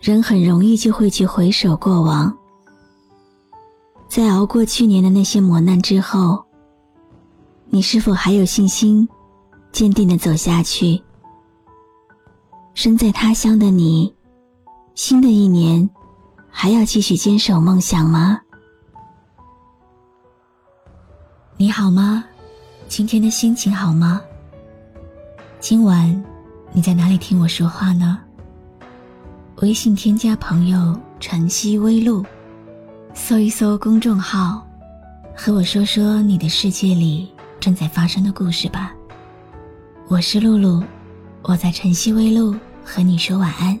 [0.00, 2.32] 人很容易就会去回首过往，
[4.08, 6.44] 在熬过去年的那些磨难之后，
[7.66, 9.08] 你是否还有信心，
[9.72, 11.02] 坚定的走下去？
[12.74, 14.14] 身在他乡的你，
[14.94, 15.88] 新的一年
[16.48, 18.40] 还要继续坚守梦想吗？
[21.56, 22.24] 你好吗？
[22.86, 24.22] 今天的心情好吗？
[25.58, 26.24] 今晚
[26.72, 28.20] 你在哪里听我说话呢？
[29.60, 32.24] 微信添加朋友“晨曦微露”，
[33.12, 34.64] 搜一搜公众号，
[35.34, 37.28] 和我说说你的世界里
[37.58, 38.94] 正在发生的故事吧。
[40.06, 40.80] 我是露露，
[41.42, 43.76] 我在晨曦微露和你说晚安。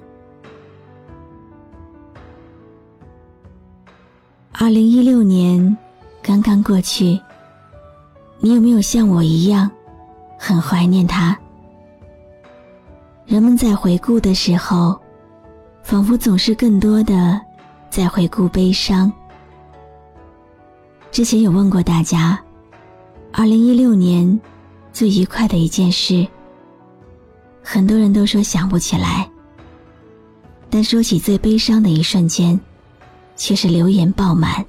[4.50, 5.76] 二零一六年
[6.20, 7.20] 刚刚过去，
[8.40, 9.70] 你有没有像我一样，
[10.36, 11.38] 很怀念他？
[13.26, 15.00] 人们在回顾的时候。
[15.88, 17.40] 仿佛总是更多的
[17.88, 19.10] 在回顾悲伤。
[21.10, 22.38] 之前有问过大家，
[23.32, 24.38] 二零一六年
[24.92, 26.28] 最愉快的一件事，
[27.62, 29.26] 很多人都说想不起来。
[30.68, 32.60] 但说起最悲伤的一瞬间，
[33.34, 34.62] 却是留言爆满。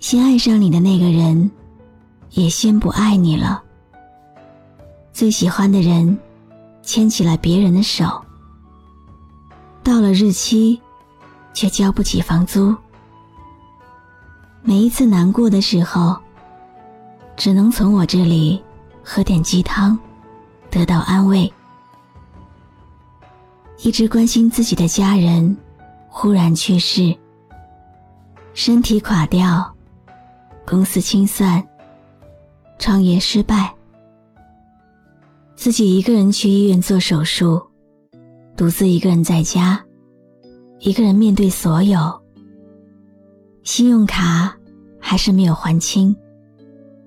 [0.00, 1.48] 先爱上你的那个人，
[2.30, 3.62] 也先不爱你了。
[5.12, 6.18] 最喜欢的人，
[6.82, 8.25] 牵起了别人的手。
[9.86, 10.80] 到了日期，
[11.54, 12.74] 却交不起房租。
[14.60, 16.16] 每一次难过的时候，
[17.36, 18.60] 只能从我这里
[19.00, 19.96] 喝点鸡汤，
[20.72, 21.50] 得到安慰。
[23.84, 25.56] 一直关心自己的家人
[26.08, 27.16] 忽然去世，
[28.54, 29.72] 身体垮掉，
[30.66, 31.64] 公司清算，
[32.76, 33.72] 创业失败，
[35.54, 37.64] 自己一个人去医院做手术。
[38.56, 39.84] 独自一个人在家，
[40.80, 41.98] 一个人面对所有。
[43.64, 44.56] 信用卡
[44.98, 46.16] 还是没有还清，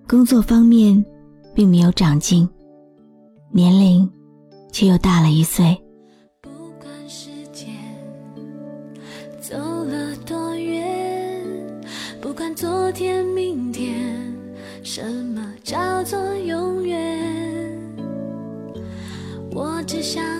[0.07, 1.03] 工作方面
[1.55, 2.47] 并没有长进，
[3.51, 4.07] 年龄
[4.71, 5.75] 却又大了一岁。
[6.39, 6.49] 不
[6.79, 7.67] 管时间
[9.41, 11.43] 走了多远，
[12.21, 14.31] 不管昨天、明天，
[14.83, 17.75] 什么叫做永远？
[19.51, 20.38] 我只想。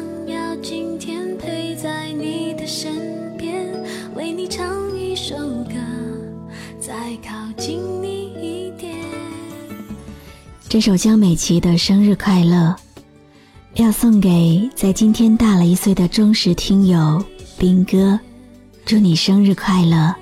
[10.79, 12.73] 这首江美琪的生日快乐，
[13.73, 17.21] 要送给在今天大了一岁的忠实听友
[17.57, 18.17] 兵哥，
[18.85, 20.15] 祝你生日快乐！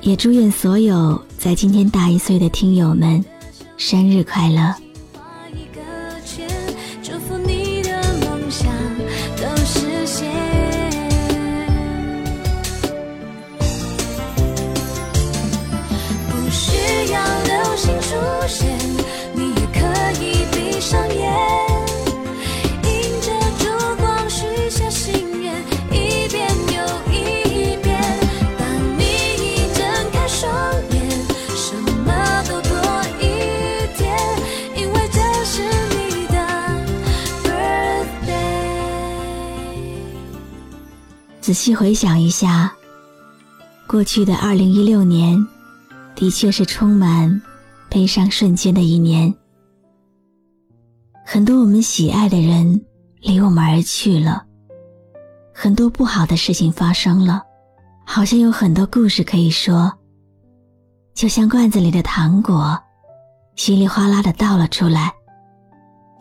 [0.00, 3.22] 也祝愿所有在今天大一岁的听友们
[3.76, 4.74] 生日快乐。
[41.52, 42.72] 仔细回想一下，
[43.86, 45.46] 过去的二零一六年，
[46.14, 47.42] 的确是充满
[47.90, 49.34] 悲伤瞬间的一年。
[51.26, 52.82] 很多我们喜爱的人
[53.20, 54.46] 离我们而去了，
[55.52, 57.42] 很多不好的事情发生了，
[58.06, 59.92] 好像有很多故事可以说。
[61.12, 62.80] 就像罐子里的糖果，
[63.56, 65.12] 稀里哗啦的倒了出来，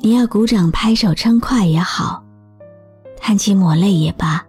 [0.01, 2.21] 你要鼓掌拍手称快也好，
[3.17, 4.45] 叹气抹泪也罢。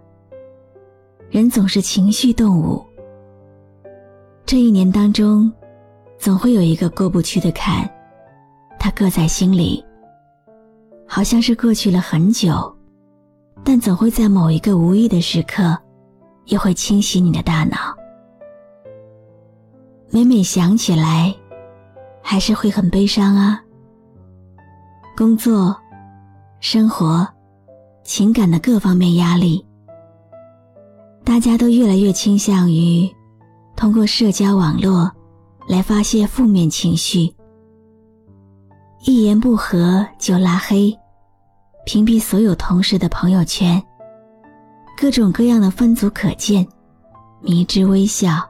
[1.33, 2.85] 人总是情绪动物。
[4.45, 5.51] 这一年当中，
[6.19, 7.89] 总会有一个过不去的坎，
[8.77, 9.83] 它搁在心里，
[11.07, 12.71] 好像是过去了很久，
[13.63, 15.75] 但总会在某一个无意的时刻，
[16.49, 17.77] 又会清洗你的大脑。
[20.11, 21.33] 每每想起来，
[22.21, 23.59] 还是会很悲伤啊。
[25.17, 25.75] 工作、
[26.59, 27.27] 生活、
[28.03, 29.65] 情感的各方面压力。
[31.23, 33.09] 大家都越来越倾向于
[33.75, 35.11] 通过社交网络
[35.67, 37.33] 来发泄负面情绪，
[39.05, 40.93] 一言不合就拉黑，
[41.85, 43.81] 屏蔽所有同事的朋友圈，
[44.97, 46.67] 各种各样的分组可见，
[47.41, 48.43] 迷之微笑。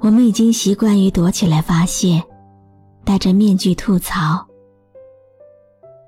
[0.00, 2.22] 我们已经习惯于躲起来发泄，
[3.04, 4.44] 戴着面具吐槽。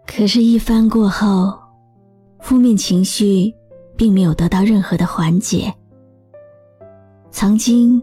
[0.07, 1.57] 可是，一番过后，
[2.41, 3.55] 负面情绪
[3.97, 5.73] 并没有得到任何的缓解。
[7.31, 8.03] 曾经，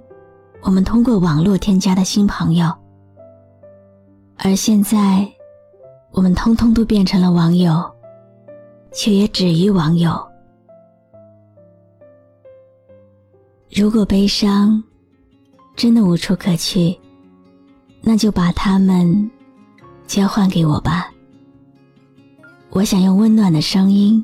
[0.62, 2.72] 我们通过网络添加的新朋友，
[4.38, 5.28] 而现在，
[6.12, 7.84] 我们通通都变成了网友，
[8.92, 10.12] 却也止于网友。
[13.72, 14.84] 如果悲伤
[15.76, 16.96] 真的无处可去，
[18.02, 19.32] 那就把它们
[20.06, 21.10] 交换给我吧。
[22.70, 24.24] 我想用温暖的声音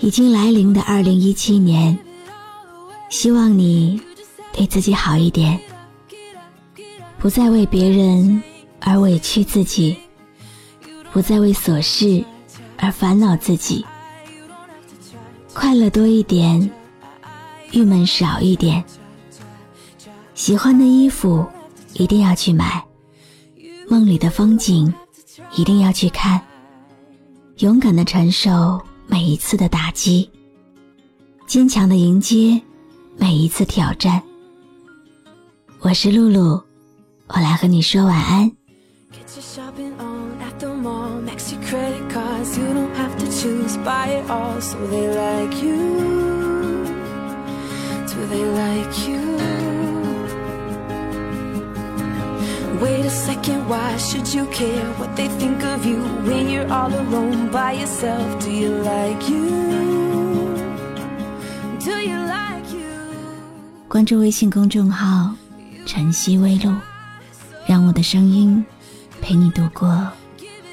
[0.00, 1.96] 已经来临的二零一七年，
[3.10, 4.00] 希望你
[4.52, 5.60] 对自己好一点，
[7.18, 8.42] 不再为别人
[8.80, 9.94] 而委屈自己，
[11.12, 12.24] 不再为琐事
[12.78, 13.84] 而烦恼自己，
[15.52, 16.70] 快乐多一点，
[17.72, 18.82] 郁闷少一点。
[20.34, 21.46] 喜欢的衣服
[21.92, 22.82] 一定要去买，
[23.86, 24.92] 梦里的风景
[25.56, 26.40] 一定要去看。
[27.58, 28.80] 勇敢的承受
[29.10, 30.30] 每一次的打击，
[31.44, 32.62] 坚强的迎接
[33.16, 34.22] 每一次挑战。
[35.80, 36.62] 我是露露，
[37.26, 38.48] 我来和你说晚安。
[39.10, 39.90] Get your shopping
[52.80, 53.68] Wait a second.
[53.68, 58.42] Why should you care what they think of you when you're all alone by yourself?
[58.42, 59.48] Do you like you?
[61.84, 62.88] Do you like you?
[63.86, 65.34] 关注微信公众号
[65.84, 66.74] “晨曦微露”，
[67.68, 68.64] 让我的声音
[69.20, 70.08] 陪你度过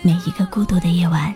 [0.01, 1.35] 每一个孤独的夜晚。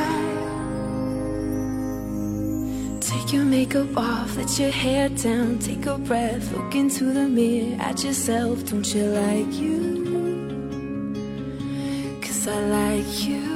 [3.31, 8.03] Your makeup off, let your hair down, take a breath, look into the mirror at
[8.03, 8.65] yourself.
[8.65, 10.01] Don't you like you?
[12.21, 13.50] Cause I like you.